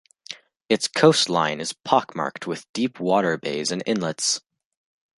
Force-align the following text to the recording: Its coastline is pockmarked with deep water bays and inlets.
Its 0.67 0.87
coastline 0.87 1.61
is 1.61 1.73
pockmarked 1.73 2.47
with 2.47 2.65
deep 2.73 2.99
water 2.99 3.37
bays 3.37 3.69
and 3.71 3.83
inlets. 3.85 4.41